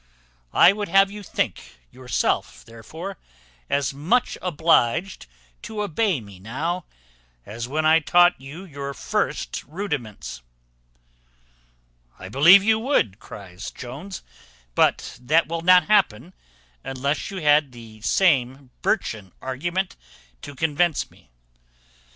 [0.55, 3.19] I would have you think yourself, therefore,
[3.69, 5.27] as much obliged
[5.61, 6.85] to obey me now,
[7.45, 10.41] as when I taught you your first rudiments."
[12.17, 14.23] "I believe you would," cries Jones;
[14.73, 16.33] "but that will not happen,
[16.83, 19.95] unless you had the same birchen argument
[20.41, 21.29] to convince me."